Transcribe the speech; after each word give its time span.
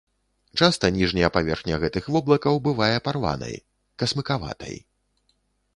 Часта 0.61 0.89
ніжняя 0.95 1.29
паверхня 1.35 1.75
гэтых 1.83 2.07
воблакаў 2.15 2.55
бывае 2.69 2.91
парванай, 3.09 3.55
касмыкаватай. 4.03 4.75